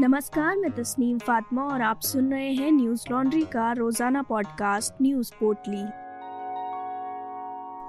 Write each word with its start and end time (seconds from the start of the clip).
नमस्कार, 0.00 0.56
मैं 0.56 0.70
तस्नीम 0.70 1.18
फातिमा 1.18 1.62
और 1.62 1.82
आप 1.82 2.00
सुन 2.00 2.30
रहे 2.32 2.52
हैं 2.52 2.70
न्यूज़ 2.72 3.02
लॉन्ड्री 3.10 3.42
का 3.42 3.72
रोज़ाना 3.72 4.22
पॉडकास्ट 4.22 4.94
न्यूज़ 5.02 5.30
पोर्टली। 5.40 5.82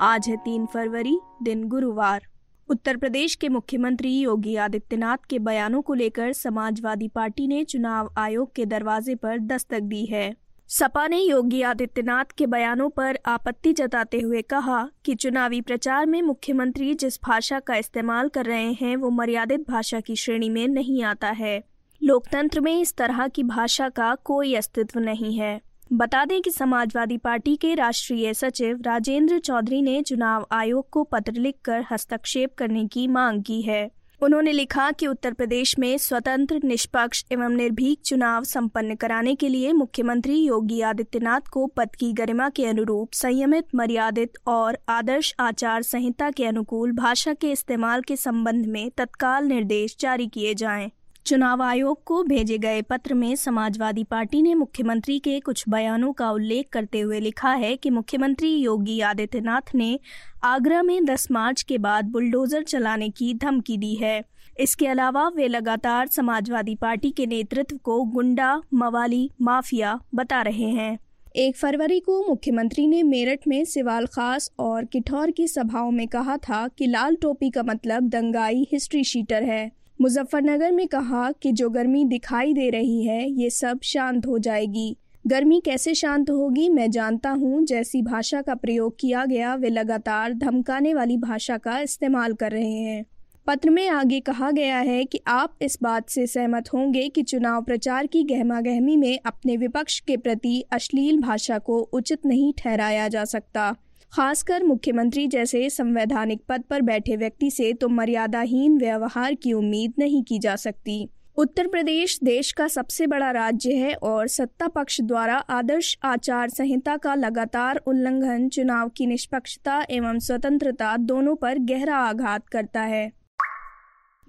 आज 0.01 0.29
है 0.29 0.35
तीन 0.35 0.65
फरवरी, 0.65 1.19
दिन 1.43 1.67
गुरुवार। 1.67 2.27
उत्तर 2.69 2.97
प्रदेश 2.97 3.35
के 3.35 3.49
मुख्यमंत्री 3.49 4.19
योगी 4.19 4.55
आदित्यनाथ 4.55 5.25
के 5.29 5.39
बयानों 5.39 5.81
को 5.81 5.93
लेकर 5.93 6.33
समाजवादी 6.33 7.07
पार्टी 7.07 7.47
ने 7.47 7.63
चुनाव 7.63 8.13
आयोग 8.17 8.55
के 8.55 8.65
दरवाजे 8.65 9.15
पर 9.15 9.39
दस्तक 9.39 9.79
दी 9.79 10.05
है। 10.05 10.35
सपा 10.69 11.07
ने 11.07 11.21
योगी 11.21 11.61
आदित्यनाथ 11.61 12.37
के 12.37 12.45
बयानों 12.47 12.89
पर 12.89 13.19
आपत्ति 13.25 13.73
जताते 13.73 14.19
हुए 14.19 14.41
कहा 14.41 14.89
कि 15.05 15.15
चुनावी 15.15 15.61
प्रचार 15.61 16.05
में 16.05 16.21
मुख्यमंत्री 16.21 16.93
जिस 16.93 17.19
भाषा 17.23 17.59
का 17.59 17.75
इस्तेमाल 17.75 18.29
कर 18.29 18.45
रहे 18.45 18.71
हैं, 18.71 18.95
वो 18.95 19.09
मर्यादित 19.09 19.69
भाषा 19.69 19.99
की 19.99 20.15
श्रेणी 20.15 20.49
में 20.49 20.67
नहीं 20.67 21.03
आता 21.03 21.29
है। 21.29 21.74
लोकतंत्र 22.05 22.59
में 22.59 22.81
इस 22.81 22.93
तरह 22.95 23.27
की 23.27 23.43
भाषा 23.43 23.89
का 23.89 24.15
कोई 24.15 24.53
अस्तित्व 24.55 24.99
नहीं 24.99 25.37
है 25.37 25.61
बता 25.93 26.25
दें 26.25 26.41
कि 26.41 26.51
समाजवादी 26.51 27.17
पार्टी 27.17 27.55
के 27.55 27.73
राष्ट्रीय 27.75 28.33
सचिव 28.33 28.81
राजेंद्र 28.81 29.39
चौधरी 29.39 29.81
ने 29.81 30.01
चुनाव 30.01 30.47
आयोग 30.51 30.89
को 30.89 31.03
पत्र 31.03 31.31
लिखकर 31.31 31.85
हस्तक्षेप 31.91 32.53
करने 32.57 32.85
की 32.85 33.07
मांग 33.07 33.41
की 33.43 33.61
है 33.61 33.89
उन्होंने 34.21 34.51
लिखा 34.51 34.91
कि 34.91 35.07
उत्तर 35.07 35.33
प्रदेश 35.33 35.79
में 35.79 35.97
स्वतंत्र, 35.97 36.59
निष्पक्ष 36.63 37.23
एवं 37.31 37.49
निर्भीक 37.49 38.01
चुनाव 38.05 38.43
संपन्न 38.43 38.95
कराने 38.95 39.35
के 39.35 39.49
लिए 39.49 39.73
मुख्यमंत्री 39.73 40.37
योगी 40.39 40.81
आदित्यनाथ 40.81 41.49
को 41.51 41.65
पद 41.67 41.95
की 41.95 42.11
गरिमा 42.13 42.49
के 42.49 42.65
अनुरूप 42.65 43.13
संयमित, 43.13 43.65
मर्यादित 43.75 44.37
और 44.47 44.77
आदर्श 44.89 45.33
आचार 45.39 45.81
संहिता 45.81 46.29
के 46.31 46.45
अनुकूल 46.45 46.91
भाषा 46.91 47.33
के 47.33 47.51
इस्तेमाल 47.51 48.01
के 48.01 48.15
संबंध 48.15 48.65
में 48.65 48.91
तत्काल 48.97 49.45
निर्देश 49.45 49.97
जारी 49.99 50.27
किए 50.27 50.53
जाएँ। 50.53 50.91
चुनाव 51.27 51.61
आयोग 51.63 52.03
को 52.03 52.23
भेजे 52.23 52.57
गए 52.57 52.81
पत्र 52.81 53.13
में 53.13 53.35
समाजवादी 53.35 54.03
पार्टी 54.03 54.41
ने 54.41 54.53
मुख्यमंत्री 54.55 55.19
के 55.19 55.39
कुछ 55.39 55.63
बयानों 55.69 56.13
का 56.13 56.29
उल्लेख 56.31 56.67
करते 56.71 56.99
हुए 56.99 57.19
लिखा 57.19 57.51
है 57.51 57.75
कि 57.77 57.89
मुख्यमंत्री 57.89 58.49
योगी 58.55 58.99
आदित्यनाथ 58.99 59.73
ने 59.75 59.99
आगरा 60.43 60.81
में 60.81 61.05
10 61.05 61.27
मार्च 61.31 61.61
के 61.61 61.77
बाद 61.77 62.05
बुलडोजर 62.05 62.63
चलाने 62.63 63.09
की 63.09 63.33
धमकी 63.33 63.77
दी 63.77 63.95
है। 63.95 64.23
इसके 64.59 64.87
अलावा 64.87 65.27
वे 65.27 65.47
लगातार 65.47 66.07
समाजवादी 66.07 66.75
पार्टी 66.75 67.11
के 67.11 67.25
नेतृत्व 67.25 67.77
को 67.77 68.03
गुंडा, 68.03 68.61
मवाली, 68.73 69.29
माफिया 69.41 69.99
बता 70.15 70.41
रहे 70.41 70.69
हैं। 70.71 70.97
एक 71.35 71.57
फरवरी 71.57 71.99
को 71.99 72.27
मुख्यमंत्री 72.29 72.87
ने 72.87 73.03
मेरठ 73.03 73.47
में 73.47 73.65
सिवाल 73.65 74.05
खास 74.05 74.51
और 74.59 74.85
किठौर 74.85 75.31
की 75.31 75.47
सभाओं 75.47 75.91
में 75.91 76.07
कहा 76.07 76.37
था 76.37 76.67
कि 76.67 76.87
लाल 76.87 77.15
टोपी 77.15 77.49
का 77.49 77.63
मतलब 77.63 78.09
दंगाई 78.09 78.67
हिस्ट्री 78.71 79.03
शीटर 79.03 79.43
है। 79.43 79.84
मुजफ्फरनगर 80.01 80.71
में 80.71 80.87
कहा 80.87 81.31
कि 81.31 81.51
जो 81.51 81.69
गर्मी 81.69 82.05
दिखाई 82.05 82.53
दे 82.53 82.69
रही 82.69 83.05
है, 83.05 83.29
ये 83.31 83.49
सब 83.49 83.79
शांत 83.83 84.25
हो 84.25 84.39
जाएगी। 84.39 84.97
गर्मी 85.27 85.61
कैसे 85.65 85.93
शांत 85.93 86.29
होगी, 86.29 86.69
मैं 86.69 86.91
जानता 86.91 87.29
हूँ, 87.29 87.65
जैसी 87.65 88.01
भाषा 88.01 88.41
का 88.41 88.55
प्रयोग 88.55 88.95
किया 88.99 89.25
गया, 89.25 89.55
वे 89.55 89.69
लगातार 89.69 90.33
धमकाने 90.33 90.93
वाली 90.93 91.17
भाषा 91.17 91.57
का 91.57 91.79
इस्तेमाल 91.79 92.33
कर 92.33 92.51
रहे 92.51 92.73
हैं। 92.73 93.05
पत्र 93.47 93.69
में 93.69 93.89
आगे 93.89 94.19
कहा 94.19 94.51
गया 94.51 94.77
है 94.77 95.05
कि 95.05 95.19
आप 95.27 95.55
इस 95.61 95.77
बात 95.83 96.09
से 96.09 96.27
सहमत 96.27 96.73
होंगे 96.73 97.09
कि 97.09 97.23
चुनाव 97.23 97.61
प्रचार 97.61 98.05
की 98.05 98.23
गहमा 98.23 98.61
गहमी 98.61 98.97
में 98.97 99.19
अपने 99.25 99.57
विपक्ष 99.57 99.99
के 99.99 100.17
प्रति 100.17 100.63
अश्लील 100.71 101.19
भाषा 101.19 101.57
को 101.57 101.79
उचित 101.79 102.25
नहीं 102.25 102.53
ठहराया 102.57 103.07
जा 103.07 103.25
सकता। 103.25 103.75
खासकर 104.13 104.63
मुख्यमंत्री 104.63 105.27
जैसे 105.27 105.69
संवैधानिक 105.69 106.41
पद 106.49 106.61
पर 106.61 106.81
बैठे 106.81 107.15
व्यक्ति 107.15 107.49
से 107.51 107.73
तो 107.73 107.87
मर्यादाहीन 107.89 108.77
व्यवहार 108.77 109.33
की 109.33 109.53
उम्मीद 109.53 109.93
नहीं 109.99 110.23
की 110.23 110.39
जा 110.39 110.55
सकती। 110.55 111.09
उत्तर 111.37 111.67
प्रदेश 111.67 112.17
देश 112.23 112.51
का 112.51 112.67
सबसे 112.67 113.07
बड़ा 113.07 113.31
राज्य 113.31 113.73
है 113.73 113.93
और 113.93 114.27
सत्ता 114.27 114.67
पक्ष 114.67 115.01
द्वारा 115.01 115.35
आदर्श 115.35 115.97
आचार 116.03 116.49
संहिता 116.49 116.95
का 116.97 117.15
लगातार 117.15 117.81
उल्लंघन, 117.87 118.47
चुनाव 118.49 118.89
की 118.89 119.05
निष्पक्षता 119.05 119.85
एवं 119.89 120.19
स्वतंत्रता 120.19 120.95
दोनों 120.97 121.35
पर 121.35 121.59
गहरा 121.59 121.97
आघात 121.97 122.47
करता 122.47 122.81
है। 122.81 123.11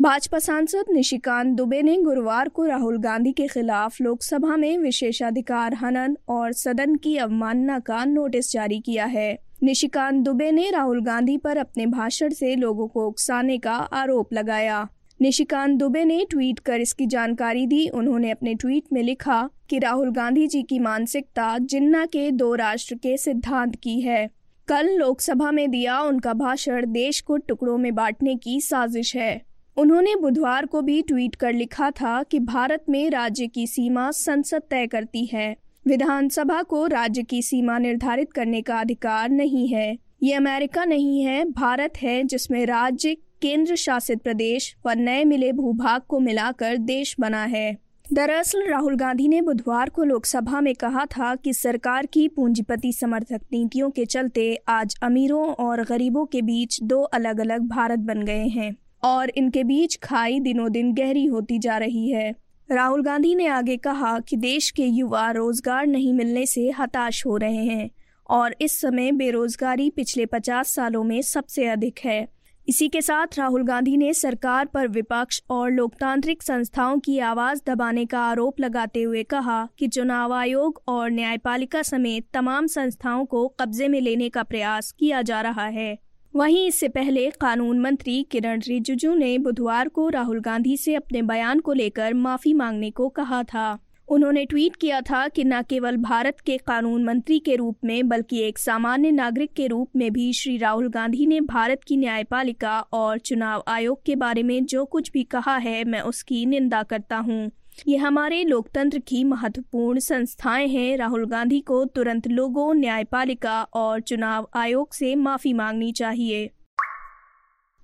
भाजपा 0.01 0.39
सांसद 0.39 0.93
निशिकांत 0.93 1.57
दुबे 1.57 1.83
ने 1.83 1.97
गुरुवार 2.03 2.49
को 2.49 2.65
राहुल 2.65 2.99
गांधी 2.99 3.33
के 3.33 3.47
खिलाफ 3.47 4.01
लोकसभा 4.01 4.57
में 4.57 4.79
विशेषाधिकार 4.79 5.75
हनन 5.75 6.17
और 6.29 6.53
सदन 6.53 6.95
की 6.95 7.17
अवमानना 7.17 7.79
का 7.79 8.05
नोटिस 8.05 8.53
जारी 8.53 8.81
किया 8.81 9.05
है। 9.05 9.46
निशिकांत 9.63 10.25
दुबे 10.25 10.51
ने 10.53 10.71
राहुल 10.71 11.01
गांधी 11.01 11.37
पर 11.37 11.57
अपने 11.57 11.87
भाषण 11.87 12.33
से 12.33 12.55
लोगों 12.57 12.89
को 12.89 13.07
उकसाने 13.07 13.59
का 13.59 13.73
आरोप 13.73 14.33
लगाया। 14.33 14.89
निशिकांत 15.21 15.79
दुबे 15.79 16.05
ने 16.05 16.27
ट्वीट 16.31 16.59
कर 16.59 16.81
इसकी 16.81 17.07
जानकारी 17.07 17.67
दी। 17.67 17.89
उन्होंने 17.89 18.31
अपने 18.31 18.55
ट्वीट 18.55 18.85
में 18.93 19.03
लिखा 19.03 19.51
कि 19.71 19.79
राहुल 19.79 20.11
गांधी 20.11 20.47
जी 20.47 20.63
की 20.63 20.79
मानसिकता 20.79 21.59
जिन्ना 21.59 22.07
के 22.07 22.31
दो 22.31 22.55
राष्ट्र 22.55 22.95
के 22.95 23.17
सिद्धांत 23.17 23.77
की 23.77 24.01
है। 24.01 24.31
कल 24.69 24.89
लोकसभा 24.89 25.51
में 25.51 25.71
दिया 25.71 26.01
उनका 26.01 26.33
भाषण 26.33 26.87
देश 26.87 27.21
को 27.21 27.37
टुकड़ों 27.37 27.79
में 27.79 27.95
बांटने 27.95 28.37
की 28.37 28.61
साजिश 28.61 29.17
है। 29.17 29.43
उन्होंने 29.77 30.15
बुधवार 30.17 30.67
को 30.67 30.83
भी 30.83 31.03
ट्वीट 31.03 31.35
कर 31.35 31.53
लिखा 31.53 31.91
था 31.91 32.23
कि 32.23 32.39
भारत 32.39 32.85
में 32.89 33.11
राज्य 33.11 33.47
की 33.47 33.67
सीमा 33.67 34.11
संसद 34.11 34.63
तय 34.71 34.87
करती 34.87 35.25
है। 35.27 35.57
विधानसभा 35.87 36.63
को 36.63 36.87
राज्य 36.87 37.23
की 37.23 37.43
सीमा 37.43 37.79
निर्धारित 37.79 38.33
करने 38.33 38.63
का 38.63 38.81
अधिकार 38.81 39.29
नहीं 39.31 39.69
है। 39.69 39.99
ये 40.23 40.35
अमेरिका 40.35 40.85
नहीं 40.85 41.23
है, 41.23 41.45
भारत 41.45 41.93
है, 42.03 42.25
जिसमें 42.25 42.67
राज्य 42.67 43.15
केंद्र 43.43 43.77
शासित 43.77 44.23
प्रदेश 44.23 44.77
व 44.87 44.91
नए 44.91 45.25
मिले 45.25 45.53
भूभाग 45.53 46.03
को 46.09 46.21
मिलाकर 46.21 46.77
देश 46.77 47.17
बना 47.21 47.45
है। 47.45 47.77
दरअसल, 48.13 48.67
राहुल 48.71 48.97
गांधी 48.97 49.29
ने 49.29 49.43
बुधवार 49.43 49.91
को 49.91 50.05
लोकसभा 50.05 50.61
में 50.61 50.75
कहा 50.75 51.05
था 51.05 51.35
कि 51.35 51.53
सरकार 51.53 52.07
की 52.07 52.29
पूंजीपति 52.29 52.93
समर्थक 52.93 53.41
नीतियों 53.53 53.91
के 53.91 54.05
चलते 54.05 54.59
आज 54.69 54.97
अमीरों 55.03 55.49
और 55.49 55.85
गरीबों 55.85 56.27
के 56.27 56.43
बीच 56.43 56.83
दो 56.83 57.03
अलग 57.03 57.41
अलग 57.41 57.61
भारत 57.61 57.99
बन 57.99 58.23
गए 58.23 58.47
हैं 58.47 58.77
और 59.03 59.31
इनके 59.31 59.65
बीच 59.65 59.97
खाई 59.97 60.41
दिनों 60.41 60.73
दिन 60.73 60.95
गहरी 60.95 61.27
होती 61.27 61.59
जा 61.59 61.79
रही 61.79 62.11
है। 62.11 62.46
राहुल 62.69 63.03
गांधी 63.03 63.35
ने 63.35 63.47
आगे 63.47 63.77
कहा 63.77 64.19
कि 64.21 64.37
देश 64.37 64.71
के 64.71 64.85
युवा 64.85 65.31
रोज़गार 65.31 65.87
नहीं 65.87 66.13
मिलने 66.13 66.47
से 66.47 66.71
हताश 66.71 67.25
हो 67.27 67.37
रहे 67.37 67.65
हैं 67.65 67.91
और 68.29 68.55
इस 68.61 68.81
समय 68.81 69.13
बेरोजगारी 69.13 69.89
पिछले 69.91 70.27
पचास 70.27 70.75
सालों 70.75 71.03
में 71.05 71.21
सबसे 71.23 71.67
अधिक 71.67 71.99
है। 72.05 72.27
इसी 72.69 72.89
के 72.89 73.03
साथ 73.03 73.39
राहुल 73.39 73.63
गांधी 73.63 73.97
ने 73.97 74.13
सरकार 74.15 74.65
पर 74.65 74.89
विपक्ष 74.89 75.41
और 75.51 75.71
लोकतांत्रिक 75.71 76.43
संस्थाओं 76.43 76.99
की 76.99 77.19
आवाज़ 77.19 77.61
दबाने 77.67 78.05
का 78.05 78.21
आरोप 78.21 78.61
लगाते 78.61 79.03
हुए 79.03 79.23
कहा 79.23 79.69
कि 79.79 79.89
चुनाव 79.89 80.33
आयोग 80.33 80.83
और 80.89 81.11
न्यायपालिका 81.11 81.83
समेत 81.83 82.29
तमाम 82.33 82.67
संस्थाओं 82.67 83.25
को 83.25 83.47
कब्जे 83.61 83.89
में 83.89 84.01
लेने 84.01 84.29
का 84.29 84.43
प्रयास 84.43 84.91
किया 84.93 85.23
जा 85.23 85.41
रहा 85.41 85.67
है। 85.67 86.06
वहीं 86.37 86.67
इससे 86.67 86.89
पहले 86.89 87.31
कानून 87.31 87.79
मंत्री 87.79 88.23
किरण 88.23 88.61
रिजिजू 88.69 89.15
ने 89.15 89.39
बुधवार 89.39 89.89
को 89.89 90.09
राहुल 90.09 90.41
गांधी 90.41 90.77
से 90.77 90.95
अपने 90.95 91.23
बयान 91.23 91.61
को 91.61 91.73
लेकर 91.73 92.15
माफ़ी 92.15 92.53
मांगने 92.55 92.91
को 92.91 93.09
कहा 93.09 93.43
था। 93.43 93.79
उन्होंने 94.09 94.45
ट्वीट 94.45 94.77
किया 94.77 95.01
था 95.01 95.27
कि 95.29 95.45
न 95.45 95.63
केवल 95.63 95.97
भारत 95.97 96.41
के 96.41 96.57
कानून 96.57 97.05
मंत्री 97.05 97.39
के 97.39 97.57
रूप 97.57 97.79
में, 97.85 98.09
बल्कि 98.09 98.41
एक 98.41 98.59
सामान्य 98.59 99.11
नागरिक 99.11 99.53
के 99.53 99.67
रूप 99.67 99.97
में 99.97 100.13
भी 100.13 100.33
श्री 100.33 100.57
राहुल 100.59 100.89
गांधी 100.89 101.27
ने 101.27 101.41
भारत 101.41 101.81
की 101.87 101.97
न्यायपालिका 101.97 102.81
और 102.81 103.19
चुनाव 103.19 103.65
आयोग 103.69 104.05
के 104.07 104.17
बारे 104.17 104.43
में 104.43 104.65
जो 104.65 104.85
कुछ 104.85 105.11
भी 105.13 105.25
कहा 105.25 105.57
है, 105.57 105.85
मैं 105.85 106.01
उसकी 106.01 106.47
निंदा 106.47 106.83
करता 106.83 107.17
हूँ। 107.17 107.51
ये 107.89 107.97
हमारे 107.97 108.43
लोकतंत्र 108.45 108.99
की 108.99 109.25
महत्वपूर्ण 109.25 109.99
संस्थाएँ 109.99 110.69
हैं। 110.69 110.97
राहुल 110.97 111.27
गांधी 111.27 111.61
को 111.61 111.85
तुरंत 111.85 112.29
लोगों, 112.29 112.75
न्यायपालिका 112.75 113.63
और 113.63 114.01
चुनाव 114.01 114.49
आयोग 114.55 114.93
से 114.93 115.15
माफ़ी 115.15 115.53
मांगनी 115.53 115.93
चाहिए। 115.93 116.51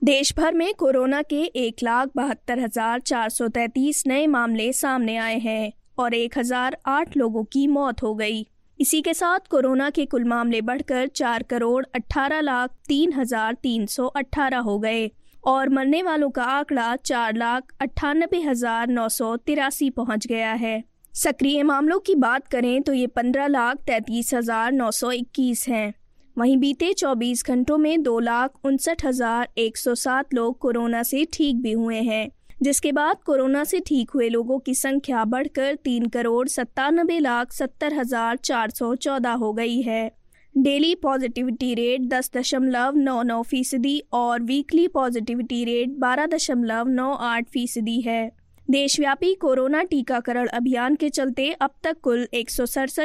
देश 0.02 0.34
भर 0.36 0.54
में 0.54 0.72
कोरोना 0.74 1.22
के 1.22 1.42
एक 1.44 1.82
लाख 1.82 2.10
बहत्तर 2.16 2.58
हज़ार 2.58 3.00
चार 3.00 3.28
सौ 3.28 3.48
तैतीस 3.48 4.02
नए 4.06 4.26
मामले 4.26 4.72
सामने 4.72 5.16
आए 5.16 5.38
हैं। 5.38 5.72
और 5.98 6.14
एक 6.14 6.38
हज़ार 6.38 6.76
आठ 6.88 7.16
लोगों 7.16 7.44
की 7.44 7.66
मौत 7.68 8.02
हो 8.02 8.14
गई। 8.14 8.46
इसी 8.78 9.00
के 9.02 9.14
साथ 9.14 9.48
कोरोना 9.50 9.88
के 9.90 10.04
कुल 10.06 10.24
मामले 10.24 10.60
बढ़कर 10.62 11.06
चार 11.08 11.42
करोड़ 11.42 11.84
अठारह 11.94 12.40
लाख 12.40 12.70
तीन 12.88 13.12
हज़ार 13.12 13.54
तीन 13.62 13.86
सौ 13.86 14.06
अठारह 14.06 14.58
हो 14.60 14.78
गए 14.78 15.10
और 15.44 15.68
मरने 15.68 16.02
वालों 16.02 16.30
का 16.30 16.44
आंकड़ा 16.44 16.94
चार 16.96 17.36
लाख 17.36 17.72
अट्ठानबे 17.80 18.40
हज़ार 18.40 18.88
नौ 18.88 19.08
सौ 19.10 19.36
तिरासी 19.36 19.90
पहुँच 19.92 20.26
गया 20.26 20.52
है। 20.54 20.82
सक्रिय 21.14 21.62
मामलों 21.62 21.98
की 22.00 22.14
बात 22.16 22.46
करें 22.48 22.82
तो 22.82 22.92
ये 22.92 23.06
पंद्रह 23.06 23.46
लाख 23.46 23.78
तैतीस 23.86 24.34
हज़ार 24.34 24.72
नौ 24.72 24.90
सौ 24.90 25.10
इक्कीस 25.12 25.66
हैं। 25.68 25.92
वहीं 26.36 26.56
बीते 26.56 26.92
24 26.94 27.42
घंटों 27.46 27.76
में 27.78 28.02
दो 28.02 28.18
लाख 28.20 28.64
उनसठ 28.64 29.04
हज़ार 29.04 29.48
एक 29.58 29.76
सौ 29.76 29.94
सात 29.96 30.34
लोग 30.34 30.58
कोरोना 30.58 31.02
से 31.02 31.24
ठीक 31.32 31.60
भी 31.62 31.72
हुए 31.72 32.00
हैं। 32.02 32.28
जिसके 32.62 32.90
बाद 32.92 33.22
कोरोना 33.26 33.62
से 33.64 33.78
ठीक 33.80 34.10
हुए 34.10 34.28
लोगों 34.28 34.58
की 34.58 34.74
संख्या 34.74 35.24
बढ़कर 35.26 35.74
तीन 35.84 36.06
करोड़ 36.08 36.46
सत्तानबे 36.48 37.18
लाख 37.18 37.52
सत्तर 37.52 37.94
हज़ार 37.94 38.36
चार 38.38 38.70
सौ 38.70 38.94
चौदह 38.96 39.32
हो 39.36 39.52
गई 39.52 39.80
है। 39.82 40.10
डेली 40.54 40.94
पॉजिटिविटी 40.94 41.72
रेट 41.74 42.02
दस 42.08 42.30
दशमलव 42.36 42.96
नौ 42.96 43.22
नौ 43.22 43.42
फ़ीसदी 43.42 44.02
और 44.12 44.42
वीकली 44.42 44.86
पॉजिटिविटी 44.88 45.64
रेट 45.64 45.96
बारह 45.98 46.26
दशमलव 46.26 46.88
नौ 46.88 47.12
आठ 47.22 47.48
फ़ीसदी 47.48 48.00
है। 48.00 48.30
देशव्यापी 48.68 49.34
कोरोना 49.34 49.82
टीकाकरण 49.82 50.46
अभियान 50.48 50.94
के 50.94 51.08
चलते 51.08 51.50
अब 51.60 51.70
तक 51.84 52.00
कुल 52.00 52.26
एक 52.34 52.50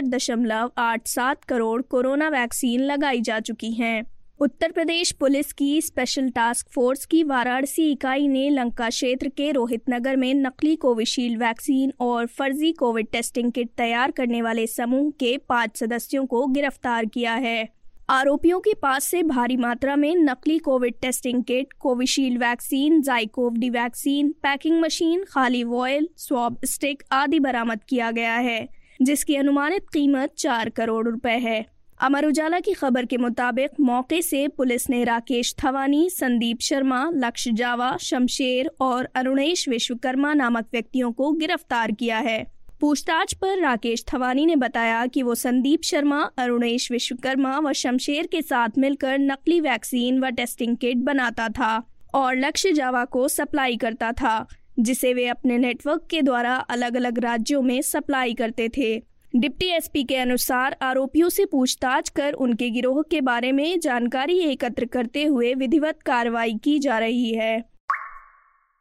दशमलव 0.06 0.72
आठ 0.78 1.08
सात 1.08 1.44
करोड़ 1.44 1.82
कोरोना 1.82 2.30
वैक्सीन 2.30 2.82
लगाई 2.82 3.22
जा 3.22 3.40
चुकी 3.40 3.72
हैं। 3.74 4.04
उत्तर 4.40 4.72
प्रदेश 4.72 5.12
पुलिस 5.12 5.54
की 5.54 5.82
स्पेशल 5.82 6.30
टास्क 6.30 6.68
फोर्स 6.70 7.06
की 7.06 7.24
वाराणसी 7.24 7.92
इकाई 7.92 8.28
ने 8.28 8.50
लंका 8.50 8.90
क्षेत्र 8.90 9.28
के 9.28 9.52
रोहित 9.52 9.84
नगर 9.90 10.16
में 10.16 10.34
नकली 10.34 10.76
कोविशील्ड 10.76 11.40
वैक्सीन 11.40 11.94
और 12.00 12.26
फर्जी 12.28 12.72
कोविड 12.72 13.08
टेस्टिंग 13.12 13.52
किट 13.52 13.70
तैयार 13.78 14.12
करने 14.12 14.42
वाले 14.42 14.68
समूह 14.68 15.10
के 15.10 15.38
पाँच 15.50 15.78
सदस्यों 15.78 16.26
को 16.26 16.46
गिरफ़्तार 16.48 17.06
किया 17.06 17.34
है। 17.34 17.70
आरोपियों 18.10 18.60
के 18.60 18.74
पास 18.74 19.04
से 19.04 19.24
भारी 19.24 19.58
मात्रा 19.58 19.96
में 19.96 20.16
नकली 20.16 20.58
Covid 20.60 20.96
testing 21.02 21.44
kit, 21.44 21.74
Covishield 21.74 22.40
vaccine, 22.40 23.02
ZyCoV 23.02 23.54
D 23.54 23.70
vaccine, 23.70 24.30
packing 24.44 24.82
machine, 24.82 25.24
खाली 25.30 25.64
वॉयल, 25.64 26.08
स्वाब 26.18 26.60
स्टिक 26.66 27.04
आदि 27.12 27.40
बरामद 27.40 27.84
किया 27.90 28.12
गया 28.12 28.36
है, 28.36 28.68
जिसकी 29.02 29.36
अनुमानित 29.36 29.90
कीमत 29.94 30.36
चार 30.38 30.70
करोड़ 30.70 31.08
रुपए 31.08 31.38
है। 31.40 31.77
अमर 32.02 32.26
उजाला 32.26 32.60
की 32.60 32.74
खबर 32.74 33.06
के 33.06 33.18
मुताबिक 33.18 33.80
मौके 33.80 34.22
से 34.22 34.48
पुलिस 34.48 34.90
ने 34.90 35.04
राकेश 35.04 35.56
थवानी, 35.64 36.10
संदीप 36.10 36.60
शर्मा 36.62 37.12
लक्ष्य 37.14 37.52
जावा, 37.52 37.98
शमशेर 37.98 38.70
और 38.82 39.10
अरुणेश 39.16 39.70
विश्वकर्मा 39.70 40.34
नामक 40.34 40.68
व्यक्तियों 40.74 41.12
को 41.12 41.32
गिरफ़्तार 41.32 41.92
किया 41.92 42.18
है। 42.18 42.46
पूछताछ 42.82 43.34
पर 43.34 43.62
राकेश 43.62 44.06
थवानी 44.14 44.46
ने 44.46 44.56
बताया 44.56 45.06
कि 45.06 45.24
वो 45.24 45.36
संदीप 45.36 45.82
शर्मा, 45.84 46.22
अरुणेश 46.38 46.92
विश्वकर्मा 46.92 47.60
व 47.60 47.74
शमशेर 47.74 48.28
के 48.28 48.42
साथ 48.42 48.70
मिलकर 48.78 49.20
नकली 49.20 49.62
वैक्सीन 49.62 50.20
व 50.20 50.30
टेस्टिंग 50.30 50.78
किट 50.78 50.98
बनाता 50.98 51.50
था 51.50 51.84
और 52.14 52.36
लक्ष्य 52.36 52.74
जावा 52.74 53.06
को 53.06 53.28
सप्लाई 53.28 53.78
करता 53.78 54.12
था, 54.12 54.48
जिसे 54.80 55.14
वे 55.14 55.28
अपने 55.28 55.58
नेटवर्क 55.58 56.08
के 56.12 56.22
द्वारा 56.22 56.56
अलग 56.56 56.96
अलग 56.96 57.20
राज्यों 57.20 57.62
में 57.62 57.82
सप्लाई 57.82 58.34
करते 58.34 58.70
थे। 58.70 59.17
डिप्टी 59.36 59.66
एसपी 59.68 60.04
के 60.04 60.16
अनुसार 60.16 60.76
आरोपियों 60.82 61.30
से 61.30 61.46
पूछताछ 61.46 62.10
कर 62.10 62.34
उनके 62.34 62.70
गिरोह 62.70 63.02
के 63.02 63.22
बारे 63.22 63.52
में 63.52 63.80
जानकारी 63.80 64.38
एकत्र 64.42 64.86
करते 64.86 65.24
हुए 65.24 65.54
विधिवत 65.54 66.02
कार्रवाई 66.06 66.54
की 66.54 66.78
जा 66.80 66.98
रही 67.00 67.34
है। 67.34 67.64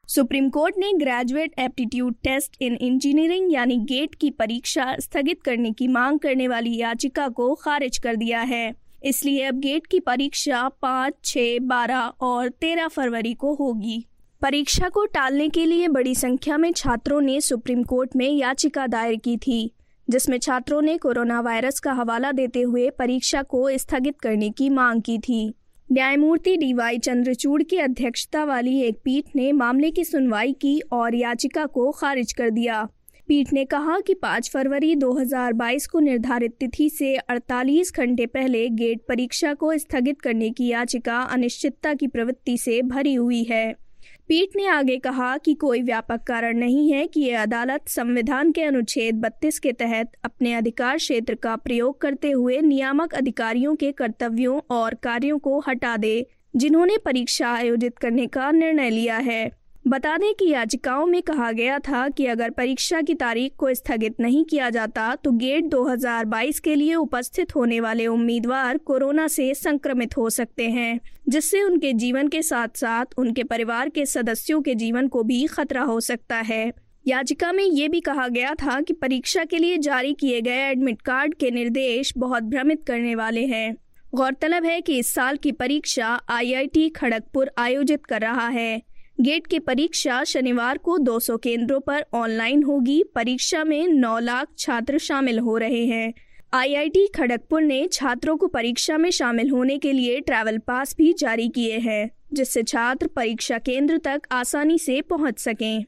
सुप्रीम 0.09 0.49
कोर्ट 0.51 0.75
ने 0.79 0.93
graduate 0.93 1.59
aptitude 1.59 2.15
test 2.15 2.57
in 2.63 2.75
engineering 2.75 3.53
यानी 3.53 3.77
गेट 3.77 4.15
की 4.15 4.31
परीक्षा 4.31 4.97
स्थगित 5.01 5.43
करने 5.43 5.73
की 5.73 5.89
मांग 5.89 6.19
करने 6.19 6.49
वाली 6.49 6.77
याचिका 6.77 7.29
को 7.29 7.55
खारिज 7.55 7.99
कर 7.99 8.17
दिया 8.17 8.41
है। 8.41 8.75
इसलिए 9.05 9.45
अब 9.45 9.55
गेट 9.55 9.87
की 9.87 10.01
परीक्षा 10.01 10.69
पाँच 10.83 11.15
छः 11.25 11.59
बारह 11.63 12.13
और 12.21 12.49
तेरह 12.49 12.89
फरवरी 12.89 13.35
को 13.35 13.55
होगी। 13.55 14.05
परीक्षा 14.43 14.89
को 14.89 15.05
टालने 15.07 15.49
के 15.49 15.65
लिए 15.67 15.89
बड़ी 15.89 16.15
संख्या 16.15 16.57
में 16.59 16.73
छात्रों 16.73 17.21
ने 17.21 17.41
सुप्रीम 17.41 17.83
कोर्ट 17.83 18.17
में 18.17 18.31
याचिका 18.31 18.87
दायर 18.87 19.17
की 19.17 19.37
थी। 19.37 19.73
जिसमें 20.11 20.39
छात्रों 20.39 20.83
ने 20.83 20.99
कोरोना 20.99 21.41
वायरस 21.41 21.81
का 21.81 21.93
हवाला 21.93 22.33
देते 22.33 22.61
हुए 22.61 22.91
परीक्षा 22.91 23.43
को 23.43 23.71
स्थगित 23.71 24.21
करने 24.21 24.51
की 24.51 24.71
मांग 24.71 25.03
की 25.03 25.19
थी। 25.19 25.55
न्यायमूर्ति 25.93 26.57
डीवाई 26.57 26.99
चंद्रचूड़ 26.99 27.63
की 27.63 27.77
अध्यक्षता 27.77 28.45
वाली 28.45 28.81
एक 28.81 28.99
पीठ 29.05 29.25
ने 29.37 29.53
मामले 29.53 29.91
की 29.91 30.05
सुनवाई 30.05 30.53
की 30.53 30.81
और 30.93 31.15
याचिका 31.15 31.67
को 31.67 31.91
खारिज 31.91 32.33
कर 32.33 32.51
दिया। 32.51 32.89
पीठ 33.29 33.53
ने 33.53 33.65
कहा 33.65 34.01
कि 34.01 34.15
5 34.15 34.51
फरवरी 34.51 34.95
2022 34.97 35.87
को 35.87 36.01
निर्धारित 36.01 36.57
तिथि 36.61 36.91
से 36.91 37.17
48 37.17 37.93
घंटे 37.97 38.27
पहले 38.27 38.69
गेट 38.69 39.01
परीक्षा 39.09 39.55
को 39.55 39.79
स्थगित 39.79 40.21
करने 40.21 40.51
की 40.51 40.69
याचिका 40.69 41.19
अनिश्चितता 41.21 41.95
की 41.95 42.07
प्रवृत्ति 42.07 42.59
से 42.59 42.83
भरी 42.83 43.15
हुई 43.15 43.43
है। 43.43 43.86
पीठ 44.29 44.49
ने 44.57 44.67
आगे 44.67 44.97
कहा 44.97 45.37
कि 45.37 45.55
कोई 45.55 45.83
व्यापक 45.83 46.23
कारण 46.27 46.59
नहीं 46.59 46.93
है 46.93 47.07
कि 47.07 47.21
ये 47.21 47.33
अदालत 47.33 47.89
संविधान 47.89 48.53
के 48.53 48.63
अनुच्छेद 48.63 49.21
32 49.25 49.59
के 49.59 49.73
तहत 49.73 50.13
अपने 50.25 50.55
अधिकार 50.55 50.97
क्षेत्र 50.97 51.35
का 51.35 51.57
प्रयोग 51.57 52.01
करते 52.01 52.31
हुए 52.31 52.61
नियामक 52.61 53.15
अधिकारियों 53.15 53.75
के 53.77 53.93
कर्तव्यों 53.93 54.61
और 54.71 54.95
कार्यों 54.95 55.39
को 55.39 55.59
हटा 55.61 55.97
दे, 55.97 56.27
जिन्होंने 56.57 56.97
परीक्षा 56.97 57.53
आयोजित 57.53 57.99
करने 57.99 58.27
का 58.27 58.51
निर्णय 58.51 58.91
लिया 58.91 59.17
है। 59.17 59.66
बता 59.87 60.17
दें 60.19 60.33
कि 60.35 60.49
याचिकाओं 60.51 61.05
में 61.07 61.21
कहा 61.23 61.51
गया 61.53 61.79
था 61.79 62.09
कि 62.09 62.27
अगर 62.27 62.51
परीक्षा 62.51 63.01
की 63.01 63.15
तारीख 63.15 63.53
को 63.57 63.73
स्थगित 63.75 64.15
नहीं 64.21 64.45
किया 64.45 64.71
जाता 64.71 65.15
तो 65.15 65.31
गेट 65.33 65.65
2022 65.65 66.59
के 66.61 66.75
लिए 66.75 66.95
उपस्थित 66.95 67.55
होने 67.57 67.79
वाले 67.81 68.07
उम्मीदवार 68.07 68.79
कोरोना 68.79 69.27
से 69.27 69.53
संक्रमित 69.55 70.17
हो 70.17 70.29
सकते 70.31 70.69
हैं, 70.69 70.99
जिससे 71.29 71.63
उनके 71.63 71.93
जीवन 71.93 72.29
के 72.29 72.43
साथ 72.43 72.69
साथ 72.77 73.19
उनके 73.19 73.45
परिवार 73.45 73.89
के 73.89 74.07
सदस्यों 74.07 74.61
के 74.63 74.75
जीवन 74.75 75.09
को 75.09 75.23
भी 75.23 75.47
खतरा 75.47 75.83
हो 75.83 76.01
सकता 76.01 76.37
है। 76.37 76.73
याचिका 77.07 77.53
में 77.53 77.65
ये 77.65 77.89
भी 77.89 78.01
कहा 78.01 78.27
गया 78.29 78.55
था 78.55 78.81
कि 78.81 78.93
परीक्षा 78.93 79.45
के 79.45 79.59
लिए 79.59 79.79
जारी 79.79 80.13
किए 80.15 80.41
गए 80.41 80.69
एडमिट 80.71 81.03
कार्ड 81.03 81.35
के 81.35 81.51
निर्देश 81.51 82.13
बहुत 82.19 82.43
भ्रमित 82.43 82.83
करने 82.87 83.15
वाले 83.15 83.47
हैं। 83.47 83.75
गौरतलब 84.15 84.65
है 84.65 84.81
कि 84.81 84.99
इस 84.99 85.15
साल 85.15 85.37
की 85.37 85.53
परीक्षा 85.53 86.21
आईआईटी 86.31 86.89
खड़गपुर 86.89 87.51
आयोजित 87.59 88.07
कर 88.07 88.21
रहा 88.21 88.49
है। 88.49 88.96
गेट 89.21 89.47
की 89.47 89.59
परीक्षा 89.59 90.25
शनिवार 90.25 90.79
को 90.79 90.99
200 90.99 91.37
केंद्रों 91.37 91.81
पर 91.81 92.05
ऑनलाइन 92.15 92.63
होगी। 92.63 93.03
परीक्षा 93.15 93.65
में 93.65 93.89
9 93.89 94.19
लाख 94.19 94.49
छात्र 94.59 94.99
शामिल 94.99 95.39
हो 95.39 95.57
रहे 95.57 95.85
हैं। 95.87 96.13
आईआईटी 96.55 97.07
खड़गपुर 97.07 97.63
ने 97.63 97.89
छात्रों 97.93 98.37
को 98.37 98.47
परीक्षा 98.47 98.99
में 98.99 99.11
शामिल 99.11 99.51
होने 99.51 99.79
के 99.79 99.93
लिए 99.93 100.21
ट्रैवल 100.21 100.59
पास 100.59 100.95
भी 100.99 101.13
जारी 101.13 101.49
किए 101.49 101.79
हैं, 101.79 102.11
जिससे 102.33 102.63
छात्र 102.63 103.07
परीक्षा 103.07 103.59
केंद्र 103.59 103.99
तक 103.99 104.23
आसानी 104.33 104.79
से 104.79 105.01
पहुँच 105.01 105.39
सकें। 105.39 105.85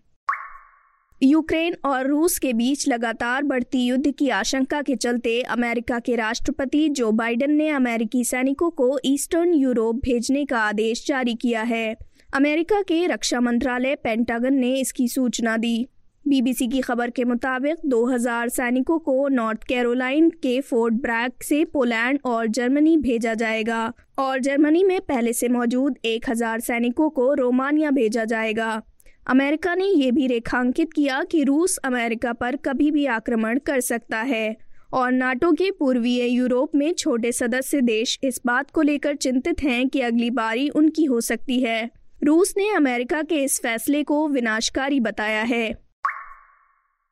यूक्रेन 1.22 1.76
और 1.84 2.06
रूस 2.06 2.38
के 2.38 2.52
बीच 2.52 2.88
लगातार 2.88 3.42
बढ़ती 3.42 3.86
युद्ध 3.86 4.10
की 4.10 4.28
आशंका 4.28 4.82
के 4.82 4.96
चलते 4.96 5.40
अमेरिका 5.42 5.98
के 5.98 6.16
राष्ट्रपति 6.16 6.88
जो 6.88 7.12
बाइडेन 7.12 7.50
ने 7.50 7.68
अमेरिकी 7.68 8.24
सैनिकों 8.24 8.70
को 8.70 8.98
ईस्टर्न 9.04 9.54
यूरोप 9.54 9.96
भेजने 9.96 10.44
का 10.44 10.58
आदेश 10.58 11.06
जारी 11.06 11.34
किया 11.34 11.62
है। 11.62 12.07
अमेरिका 12.34 12.80
के 12.82 13.06
रक्षा 13.06 13.40
मंत्रालय 13.40 13.94
पेंटागन 13.94 14.54
ने 14.54 14.74
इसकी 14.80 15.06
सूचना 15.08 15.56
दी। 15.56 15.86
बीबीसी 16.28 16.66
की 16.68 16.80
खबर 16.80 17.10
के 17.10 17.24
मुताबिक 17.24 17.76
2000 17.86 18.48
सैनिकों 18.48 18.98
को 18.98 19.28
नॉर्थ 19.28 19.62
कैरोलाइन 19.64 20.28
के 20.30 20.60
फोर्ट 20.60 20.94
ब्रैक 20.94 21.42
से 21.42 21.64
पोलैंड 21.64 22.18
और 22.24 22.46
जर्मनी 22.46 22.96
भेजा 22.96 23.34
जाएगा 23.34 23.92
और 24.18 24.40
जर्मनी 24.40 24.84
में 24.84 25.00
पहले 25.00 25.32
से 25.32 25.48
मौजूद 25.48 25.96
1000 26.04 26.60
सैनिकों 26.60 27.10
को 27.10 27.32
रोमानिया 27.34 27.90
भेजा 27.90 28.24
जाएगा। 28.24 28.82
अमेरिका 29.26 29.74
ने 29.74 29.86
यह 29.86 30.12
भी 30.12 30.26
रेखांकित 30.26 30.92
किया 30.92 31.24
कि 31.24 31.42
रूस 31.42 31.78
अमेरिका 31.84 32.32
पर 32.32 32.56
कभी 32.56 32.90
भी 32.90 33.06
आक्रमण 33.06 33.58
कर 33.58 33.80
सकता 33.80 34.18
है 34.18 34.56
और 34.92 35.12
नाटो 35.12 35.52
के 35.52 35.70
पूर्वीय 35.70 36.26
यूरोप 36.26 36.74
में 36.74 36.92
छोटे 36.92 37.32
सदस्य 37.32 37.80
देश 37.80 38.18
इस 38.22 38.40
बात 38.46 38.70
को 38.70 38.82
लेकर 38.82 39.16
चिंतित 39.16 39.62
हैं 39.62 39.88
कि 39.88 40.00
अगली 40.00 40.30
बारी 40.30 40.68
उनकी 40.68 41.04
हो 41.04 41.20
सकती 41.20 41.60
है। 41.60 41.98
रूस 42.22 42.52
ने 42.56 42.68
अमेरिका 42.74 43.22
के 43.22 43.36
इस 43.36 43.58
फैसले 43.60 44.02
को 44.02 44.26
विनाशकारी 44.28 44.98
बताया 45.00 45.42
है। 45.42 45.72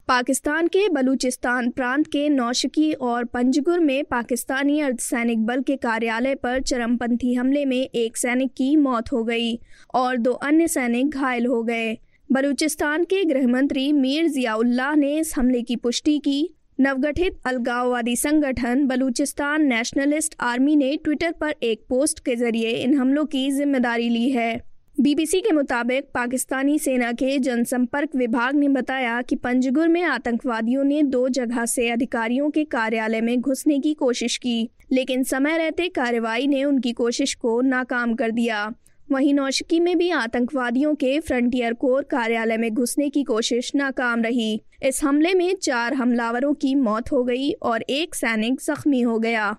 पाकिस्तान 0.09 0.67
के 0.67 0.89
बलूचिस्तान 0.89 1.71
प्रांत 1.71 2.07
के 2.07 2.29
नौशकी 2.29 2.93
और 2.93 3.25
पंजगुर 3.25 3.81
में 3.81 4.05
पाकिस्तानी 4.05 4.81
अर्धसैनिक 4.81 5.47
बल 5.47 5.63
के 5.63 5.77
कार्यालय 5.77 6.35
पर 6.35 6.61
चरमपंथी 6.63 7.35
हमले 7.35 7.65
में 7.65 7.77
एक 7.77 8.17
सैनिक 8.17 8.53
की 8.53 8.75
मौत 8.77 9.13
हो 9.13 9.23
गई 9.25 9.59
और 9.95 10.17
दो 10.17 10.33
अन्य 10.33 10.69
सैनिक 10.69 11.11
घायल 11.11 11.47
हो 11.47 11.63
गए। 11.63 11.97
बलूचिस्तान 12.31 13.05
के 13.05 13.25
गृह 13.25 13.47
मंत्री 13.49 13.91
मीर 13.93 14.29
जियाउल्लाह 14.29 14.95
ने 14.95 15.19
इस 15.19 15.35
हमले 15.39 15.63
की 15.63 15.77
पुष्टि 15.77 16.19
की। 16.19 16.49
नवगठित 16.81 17.41
अलगाववादी 17.47 18.17
संगठन 18.17 18.87
बलूचिस्तान 18.87 19.67
नेशनलिस्ट 19.67 20.37
आर्मी 20.43 20.77
ने 20.77 20.97
ट्विटर 20.97 21.33
पर 21.33 21.55
एक 21.63 21.85
पोस्ट 21.89 22.25
के 22.25 22.37
ज़रिए 22.37 22.71
इन 22.71 22.97
हमलों 22.99 23.25
की 23.27 23.51
ज़िम्मेदारी 23.51 24.09
ली 24.09 24.31
है। 24.31 24.76
बीबीसी 25.01 25.41
के 25.41 25.51
मुताबिक 25.53 26.05
पाकिस्तानी 26.15 26.79
सेना 26.79 27.13
के 27.13 27.39
जनसंपर्क 27.39 28.15
विभाग 28.17 28.55
ने 28.55 28.69
बताया 28.69 29.23
कि 29.23 29.37
पंजगुर 29.37 29.89
में 29.89 30.03
आतंकवादियों 30.03 30.85
ने 30.85 31.03
दो 31.03 31.29
जगह 31.29 31.67
से 31.67 31.89
अधिकारियों 31.91 32.49
के 32.51 32.65
कार्यालय 32.65 33.21
में 33.21 33.41
घुसने 33.41 33.79
की 33.79 33.93
कोशिश 33.95 34.37
की, 34.37 34.71
लेकिन 34.93 35.23
समय 35.23 35.59
रहते 35.59 35.89
कार्रवाई 35.89 36.47
ने 36.47 36.65
उनकी 36.65 36.93
कोशिश 36.93 37.35
को 37.35 37.61
नाकाम 37.61 38.15
कर 38.15 38.31
दिया। 38.31 38.75
वहीं 39.13 39.35
नौशिकी 39.35 39.81
में 39.81 39.97
भी 39.99 40.11
आतंकवादियों 40.11 40.95
के 40.95 41.19
फ्रंटियर 41.21 41.75
कोर 41.75 42.03
कार्यालय 42.03 42.57
में 42.57 42.71
घुसने 42.71 43.09
की 43.09 43.23
कोशिश 43.25 43.73
नाकाम 43.75 44.23
रही। 44.23 44.61
इस 44.83 45.03
हमले 45.05 45.35
में 45.35 45.55
चार 45.55 45.95
हमलावरों 45.95 46.55
की 46.55 46.75
मौत 46.75 47.13
हो 47.13 47.23
गई 47.25 47.53
और 47.53 47.83
एक 47.83 48.15
सैनिक 48.15 48.61
जख्मी 48.61 49.01
हो 49.01 49.19
गया। 49.19 49.57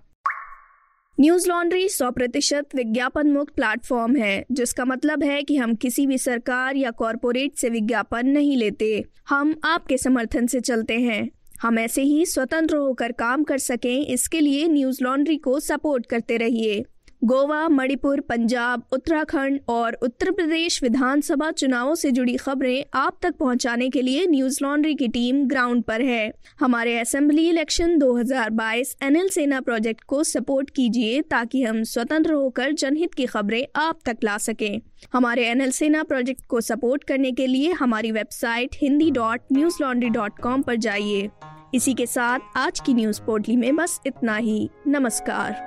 न्यूज़ 1.19 1.47
लॉन्ड्री 1.49 1.89
सौ 1.89 2.11
प्रतिशत 2.11 2.75
विज्ञापन 2.75 3.31
मुक्त 3.31 3.55
प्लेटफॉर्म 3.55 4.15
है, 4.15 4.45
जिसका 4.51 4.85
मतलब 4.85 5.23
है 5.23 5.43
कि 5.43 5.55
हम 5.55 5.75
किसी 5.75 6.07
भी 6.07 6.17
सरकार 6.17 6.75
या 6.75 6.91
कॉरपोरेट 6.91 7.57
से 7.57 7.69
विज्ञापन 7.69 8.27
नहीं 8.27 8.57
लेते। 8.57 9.05
हम 9.29 9.55
आपके 9.63 9.97
समर्थन 9.97 10.47
से 10.47 10.59
चलते 10.59 10.93
हैं। 10.93 11.29
हम 11.61 11.79
ऐसे 11.79 12.01
ही 12.01 12.25
स्वतंत्र 12.25 12.75
होकर 12.75 13.11
काम 13.11 13.43
कर 13.43 13.57
सकें, 13.57 14.05
इसके 14.05 14.39
लिए 14.39 14.67
न्यूज़ 14.67 15.03
लॉन्ड्री 15.03 15.37
को 15.37 15.59
सपोर्ट 15.59 16.05
करते 16.05 16.37
रहिए। 16.37 16.83
गोवा, 17.23 17.69
मणिपुर, 17.69 18.19
पंजाब, 18.19 18.83
उत्तराखंड 18.91 19.59
और 19.69 19.93
उत्तर 19.93 20.31
प्रदेश 20.31 20.83
विधानसभा 20.83 21.51
चुनावों 21.51 21.95
से 21.95 22.11
जुड़ी 22.11 22.35
खबरें 22.37 22.85
आप 22.93 23.17
तक 23.21 23.35
पहुँचाने 23.35 23.89
के 23.89 24.01
लिए 24.01 24.25
न्यूज़ 24.25 24.59
लॉन्ड्री 24.63 24.95
की 24.95 25.07
टीम 25.07 25.47
ग्राउंड 25.47 25.83
पर 25.83 26.01
है। 26.01 26.33
हमारे 26.59 26.99
assembly 26.99 27.49
election 27.49 27.97
2022 27.97 28.97
NL 29.03 29.29
Sena 29.29 29.61
project 29.61 30.03
को 30.03 30.23
सपोर्ट 30.23 30.69
कीजिए 30.69 31.21
ताकि 31.21 31.63
हम 31.63 31.83
स्वतंत्र 31.83 32.33
होकर 32.33 32.71
जनहित 32.71 33.13
की 33.13 33.25
खबरें 33.25 33.65
आप 33.75 33.99
तक 34.05 34.17
ला 34.23 34.37
सकें। 34.37 34.81
हमारे 35.13 35.47
एनएल 35.47 35.71
सेना 35.71 36.03
प्रोजेक्ट 36.03 36.45
को 36.45 36.61
सपोर्ट 36.61 37.03
करने 37.03 37.31
के 37.31 37.47
लिए 37.47 37.71
हमारी 37.71 38.11
website 38.11 38.69
Hindi 38.75 39.11
dot 39.11 39.41
Newslaundry 39.81 40.09
dot 40.09 40.39
com 40.39 40.63
जाइए। 40.75 41.29
इसी 41.73 41.93
के 41.93 42.05
साथ 42.05 42.39
आज 42.55 42.79
की 42.79 42.93
न्यूज़ 42.93 43.21
पोर्टली 43.21 43.55
में 43.55 43.75
बस 43.75 43.99
इतना 44.07 44.35
ही। 44.35 44.69
नमस्कार। 44.87 45.66